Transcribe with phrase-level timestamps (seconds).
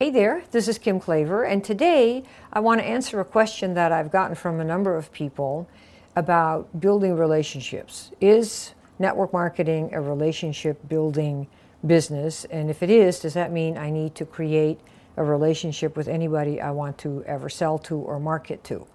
[0.00, 3.92] Hey there, this is Kim Klaver, and today I want to answer a question that
[3.92, 5.68] I've gotten from a number of people
[6.16, 8.10] about building relationships.
[8.20, 11.46] Is network marketing a relationship building
[11.86, 12.44] business?
[12.46, 14.80] And if it is, does that mean I need to create
[15.16, 18.88] a relationship with anybody I want to ever sell to or market to?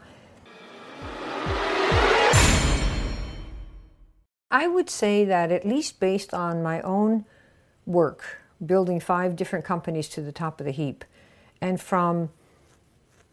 [4.52, 7.24] I would say that, at least based on my own
[7.86, 11.06] work, building five different companies to the top of the heap.
[11.62, 12.30] And from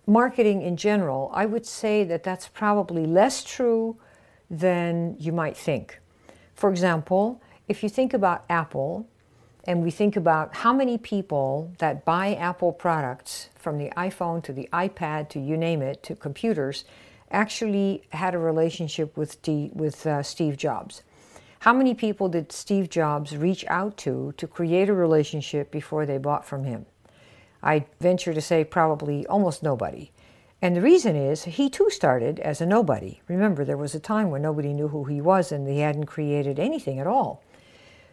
[0.06, 3.96] marketing in general, I would say that that's probably less true
[4.50, 6.00] than you might think.
[6.54, 9.08] For example, if you think about Apple,
[9.66, 14.52] and we think about how many people that buy Apple products from the iPhone to
[14.52, 16.84] the iPad to you name it to computers
[17.32, 21.02] actually had a relationship with, D, with uh, Steve Jobs.
[21.66, 26.16] How many people did Steve Jobs reach out to to create a relationship before they
[26.16, 26.86] bought from him?
[27.60, 30.12] I venture to say probably almost nobody.
[30.62, 33.20] And the reason is he too started as a nobody.
[33.26, 36.60] Remember, there was a time when nobody knew who he was and he hadn't created
[36.60, 37.42] anything at all.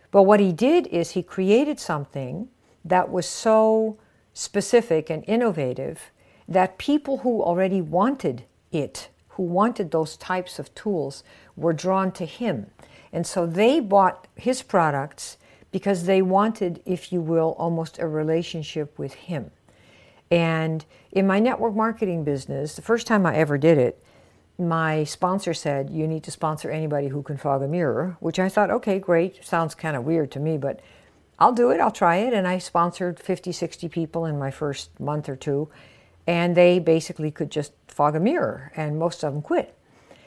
[0.10, 2.50] But what he did is he created something
[2.84, 4.00] that was so
[4.34, 6.10] specific and innovative
[6.48, 11.24] that people who already wanted it, who wanted those types of tools,
[11.56, 12.72] were drawn to him.
[13.14, 15.38] And so they bought his products
[15.72, 19.52] because they wanted, if you will, almost a relationship with him.
[20.32, 24.04] And in my network marketing business, the first time I ever did it,
[24.58, 28.50] my sponsor said, You need to sponsor anybody who can fog a mirror, which I
[28.50, 29.46] thought, okay, great.
[29.46, 30.80] Sounds kind of weird to me, but
[31.38, 31.80] I'll do it.
[31.80, 32.34] I'll try it.
[32.34, 35.70] And I sponsored 50, 60 people in my first month or two,
[36.26, 39.76] and they basically could just fog a mirror, and most of them quit.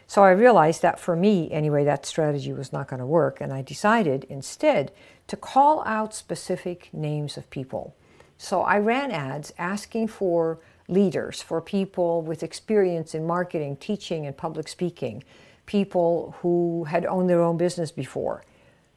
[0.06, 3.40] So I realized that for me, anyway, that strategy was not going to work.
[3.40, 4.92] And I decided instead
[5.26, 7.94] to call out specific names of people.
[8.38, 14.36] So I ran ads asking for leaders, for people with experience in marketing, teaching, and
[14.36, 15.24] public speaking,
[15.64, 18.44] people who had owned their own business before.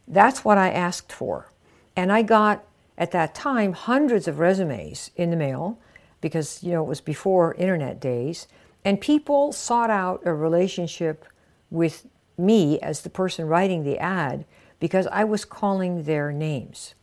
[0.08, 1.52] That's what I asked for.
[1.96, 2.64] And I got,
[2.98, 5.80] at that time, hundreds of resumes in the mail
[6.22, 8.48] because, you know, it was before internet days.
[8.86, 11.26] And people sought out a relationship
[11.70, 12.08] with
[12.38, 14.46] me as the person writing the ad
[14.80, 16.96] because I was calling their names.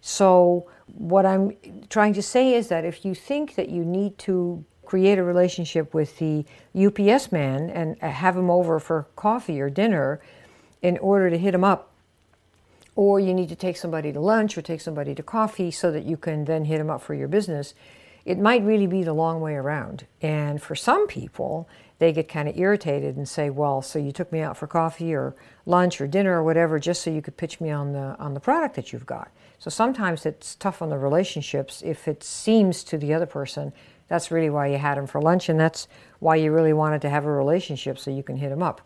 [0.00, 1.56] So, what I'm
[1.90, 5.94] trying to say is that if you think that you need to create a relationship
[5.94, 6.44] with the
[6.74, 10.20] UPS man and have him over for coffee or dinner
[10.82, 11.92] in order to hit him up,
[12.96, 16.04] or you need to take somebody to lunch or take somebody to coffee so that
[16.04, 17.74] you can then hit him up for your business,
[18.24, 20.06] it might really be the long way around.
[20.20, 24.32] And for some people, they get kind of irritated and say, "Well, so you took
[24.32, 25.34] me out for coffee or
[25.66, 28.40] lunch or dinner or whatever just so you could pitch me on the on the
[28.40, 32.96] product that you've got." So sometimes it's tough on the relationships if it seems to
[32.96, 33.72] the other person
[34.10, 35.86] that's really why you had him for lunch and that's
[36.18, 38.80] why you really wanted to have a relationship so you can hit him up.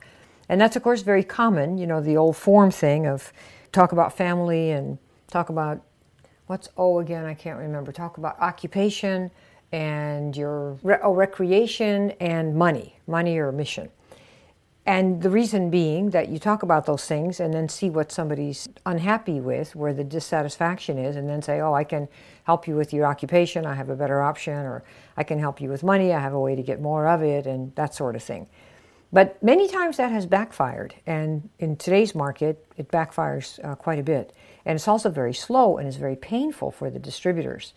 [0.51, 3.33] And that's of course very common, you know, the old form thing of
[3.73, 5.81] talk about family and talk about
[6.47, 7.25] what's O again?
[7.25, 7.93] I can't remember.
[7.93, 9.31] Talk about occupation
[9.73, 13.91] and your oh, recreation and money, money or mission.
[14.87, 18.69] And the reason being that you talk about those things and then see what somebody's
[18.85, 22.07] unhappy with, where the dissatisfaction is, and then say, Oh, I can
[22.45, 24.85] help you with your occupation, I have a better option, or
[25.17, 27.47] I can help you with money, I have a way to get more of it,
[27.47, 28.47] and that sort of thing.
[29.15, 34.03] But many times that has backfired, and in today's market, it backfires uh, quite a
[34.03, 34.33] bit.
[34.65, 37.75] And it's also very slow and is very painful for the distributors.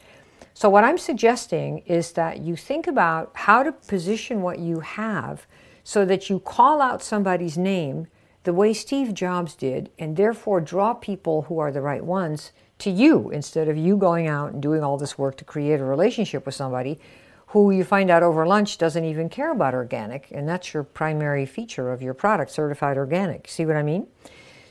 [0.55, 5.45] So, what I'm suggesting is that you think about how to position what you have
[5.83, 8.07] so that you call out somebody's name
[8.43, 12.89] the way Steve Jobs did, and therefore draw people who are the right ones to
[12.89, 16.47] you instead of you going out and doing all this work to create a relationship
[16.47, 16.99] with somebody
[17.47, 21.45] who you find out over lunch doesn't even care about organic, and that's your primary
[21.45, 23.47] feature of your product, certified organic.
[23.47, 24.07] See what I mean?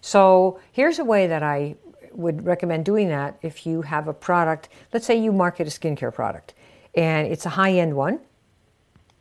[0.01, 1.77] So, here's a way that I
[2.17, 4.69] would recommend doing that if you have a product.
[4.93, 6.55] Let's say you market a skincare product
[6.95, 8.21] and it's a high end one.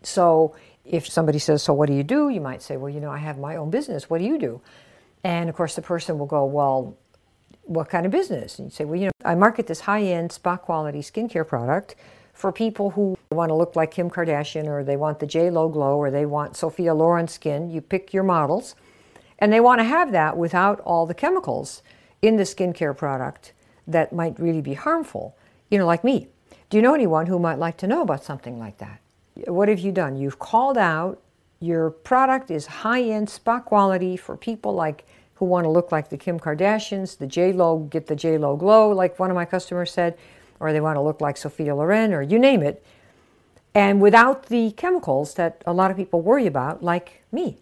[0.01, 2.29] So if somebody says, So what do you do?
[2.29, 4.09] You might say, Well, you know, I have my own business.
[4.09, 4.61] What do you do?
[5.23, 6.97] And of course, the person will go, Well,
[7.63, 8.59] what kind of business?
[8.59, 11.95] And you say, Well, you know, I market this high end spa quality skincare product
[12.35, 15.69] for people who want to look like Kim Kardashian or they want the J Lo
[15.69, 17.71] glow or they want Sophia Loren skin.
[17.71, 18.75] You pick your models
[19.39, 21.81] and they want to have that without all the chemicals
[22.21, 23.53] in the skincare product
[23.87, 25.35] that might really be harmful,
[25.69, 26.27] you know, like me.
[26.69, 28.99] Do you know anyone who might like to know about something like that?
[29.47, 30.17] What have you done?
[30.17, 31.21] You've called out
[31.61, 35.05] your product is high-end spa quality for people like
[35.35, 38.55] who want to look like the Kim Kardashians, the J Lo, get the J Lo
[38.55, 40.17] glow, like one of my customers said.
[40.59, 42.83] Or they want to look like Sophia Loren, or you name it,
[43.73, 47.57] and without the chemicals that a lot of people worry about, like me.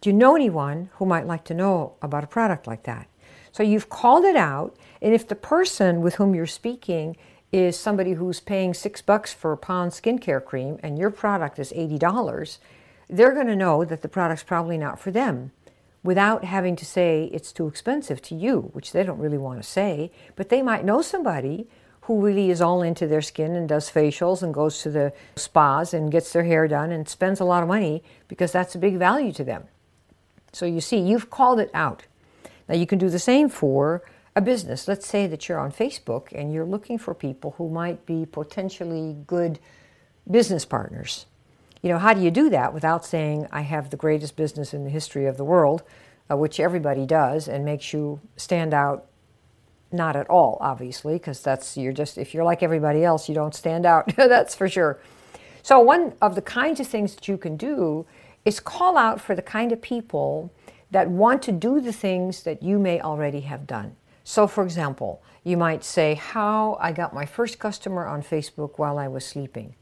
[0.00, 3.06] Do you know anyone who might like to know about a product like that?
[3.52, 7.16] So you've called it out, and if the person with whom you're speaking
[7.52, 11.70] is somebody who's paying six bucks for a Pond's skincare cream and your product is
[11.72, 12.58] $80,
[13.08, 15.52] they're going to know that the product's probably not for them
[16.02, 19.68] without having to say it's too expensive to you, which they don't really want to
[19.68, 20.10] say.
[20.34, 21.68] But they might know somebody
[22.02, 25.94] who really is all into their skin and does facials and goes to the spas
[25.94, 28.96] and gets their hair done and spends a lot of money because that's a big
[28.96, 29.64] value to them.
[30.52, 32.04] So you see, you've called it out.
[32.68, 34.02] Now you can do the same for
[34.34, 34.88] a business.
[34.88, 39.16] Let's say that you're on Facebook and you're looking for people who might be potentially
[39.26, 39.60] good
[40.28, 41.26] business partners.
[41.82, 44.84] You know, how do you do that without saying, I have the greatest business in
[44.84, 45.82] the history of the world,
[46.30, 49.06] uh, which everybody does and makes you stand out
[49.92, 53.54] not at all, obviously, because that's you're just if you're like everybody else, you don't
[53.54, 54.14] stand out.
[54.16, 54.98] that's for sure.
[55.62, 58.04] So one of the kinds of things that you can do
[58.44, 60.52] is call out for the kind of people
[60.90, 63.96] that want to do the things that you may already have done.
[64.24, 68.98] So, for example, you might say, How I got my first customer on Facebook while
[68.98, 69.74] I was sleeping.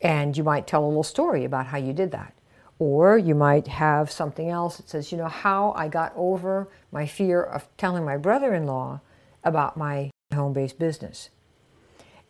[0.00, 2.34] And you might tell a little story about how you did that.
[2.78, 7.06] Or you might have something else that says, you know, how I got over my
[7.06, 9.00] fear of telling my brother in law
[9.44, 11.30] about my home based business.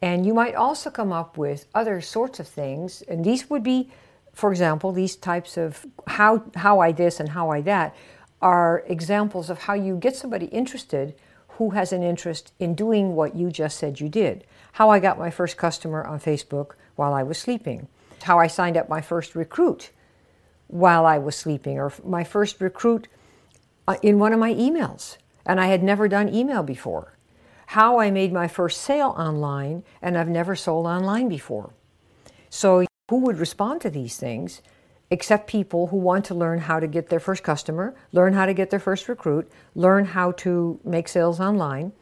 [0.02, 3.02] And you might also come up with other sorts of things.
[3.08, 3.90] And these would be,
[4.34, 7.96] for example, these types of how, how I this and how I that
[8.42, 11.14] are examples of how you get somebody interested
[11.56, 14.44] who has an interest in doing what you just said you did.
[14.72, 17.88] How I got my first customer on Facebook while I was sleeping.
[18.22, 19.90] How I signed up my first recruit
[20.66, 23.08] while I was sleeping, or my first recruit
[23.86, 27.16] uh, in one of my emails, and I had never done email before.
[27.68, 31.72] How I made my first sale online, and I've never sold online before.
[32.50, 34.62] So, who would respond to these things
[35.10, 38.54] except people who want to learn how to get their first customer, learn how to
[38.54, 41.92] get their first recruit, learn how to make sales online?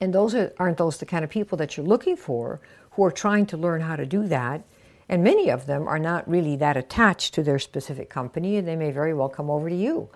[0.00, 2.60] And those are, aren't those the kind of people that you're looking for
[2.92, 4.64] who are trying to learn how to do that
[5.12, 8.76] and many of them are not really that attached to their specific company, and they
[8.76, 10.08] may very well come over to you.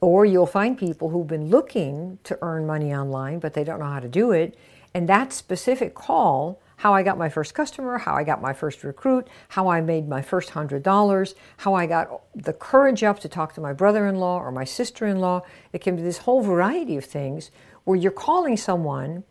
[0.00, 3.84] Or you'll find people who've been looking to earn money online, but they don't know
[3.84, 4.56] how to do it.
[4.94, 8.82] And that specific call, how I got my first customer, how I got my first
[8.82, 13.52] recruit, how I made my first $100, how I got the courage up to talk
[13.56, 15.42] to my brother in law or my sister in law.
[15.74, 17.50] It can be this whole variety of things
[17.84, 19.22] where you're calling someone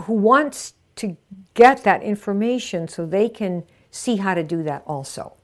[0.00, 1.16] who wants to
[1.54, 5.34] get that information so they can see how to do that also.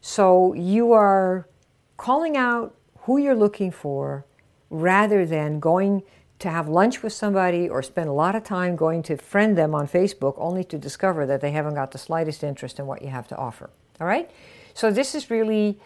[0.00, 1.48] So you are
[1.96, 4.24] calling out who you're looking for
[4.70, 6.02] rather than going
[6.38, 9.74] to have lunch with somebody or spend a lot of time going to friend them
[9.74, 13.08] on Facebook only to discover that they haven't got the slightest interest in what you
[13.08, 13.70] have to offer.
[14.00, 14.30] All right?
[14.74, 15.80] So this is really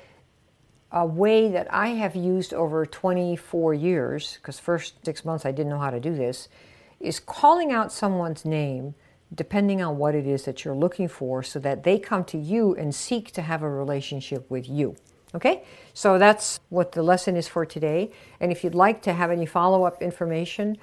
[0.90, 5.70] a way that I have used over 24 years, because first six months I didn't
[5.70, 6.48] know how to do this,
[7.00, 8.94] is calling out someone's name
[9.34, 12.74] depending on what it is that you're looking for, so that they come to you
[12.76, 14.96] and seek to have a relationship with you.
[15.34, 15.64] Okay,
[15.94, 18.10] so that's what the lesson is for today.
[18.38, 20.76] And if you'd like to have any follow up information,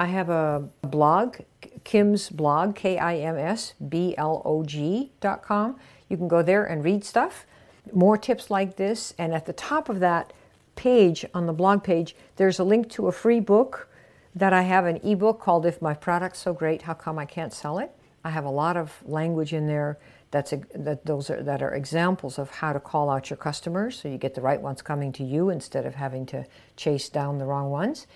[0.00, 1.36] I have a blog,
[1.84, 5.78] Kim's blog, K I M S B L O G dot com.
[6.08, 7.46] You can go there and read stuff,
[7.92, 9.14] more tips like this.
[9.18, 10.32] And at the top of that
[10.74, 13.88] page, on the blog page, there's a link to a free book
[14.34, 17.52] that I have an ebook called If My Product's So Great, How Come I Can't
[17.52, 17.90] Sell It?
[18.24, 19.98] I have a lot of language in there
[20.30, 24.08] that's that those are that are examples of how to call out your customers so
[24.08, 26.46] you get the right ones coming to you instead of having to
[26.76, 28.06] chase down the wrong ones.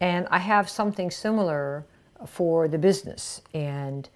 [0.00, 1.86] And I have something similar
[2.26, 4.08] for the business and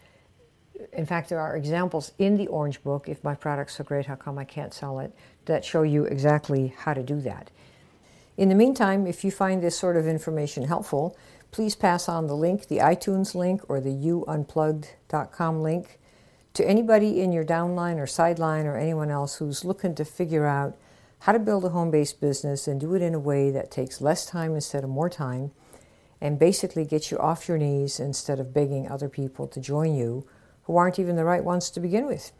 [0.92, 4.14] in fact, there are examples in the Orange Book, If My Product's So Great, How
[4.14, 7.50] Come I Can't Sell It, that show you exactly how to do that.
[8.36, 11.16] In the meantime, if you find this sort of information helpful,
[11.50, 15.98] please pass on the link, the iTunes link or the youunplugged.com link,
[16.54, 20.76] to anybody in your downline or sideline or anyone else who's looking to figure out
[21.20, 24.00] how to build a home based business and do it in a way that takes
[24.00, 25.52] less time instead of more time
[26.20, 30.26] and basically get you off your knees instead of begging other people to join you
[30.64, 32.32] who aren't even the right ones to begin with.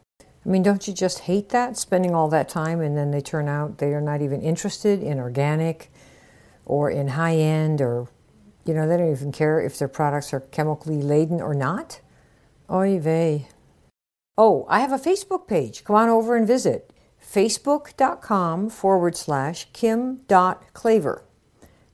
[0.45, 1.77] I mean, don't you just hate that?
[1.77, 5.19] Spending all that time and then they turn out they are not even interested in
[5.19, 5.93] organic
[6.65, 8.09] or in high end or,
[8.65, 12.01] you know, they don't even care if their products are chemically laden or not?
[12.71, 13.49] Oy vey.
[14.39, 15.85] Oh, I have a Facebook page.
[15.85, 16.93] Come on over and visit
[17.23, 21.23] facebook.com forward slash kim dot klaver.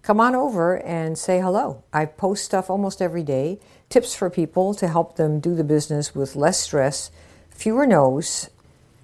[0.03, 1.83] come on over and say hello.
[1.93, 6.15] I post stuff almost every day, tips for people to help them do the business
[6.15, 7.11] with less stress,
[7.57, 8.51] fewer no's,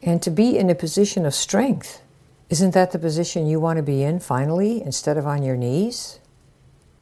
[0.02, 2.02] and to be in a position of strength.
[2.50, 6.20] Isn't that the position you want to be in finally instead of on your knees?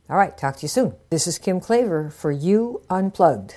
[0.08, 0.94] All right, talk to you soon.
[1.10, 3.54] This is Kim Klaver for You Unplugged.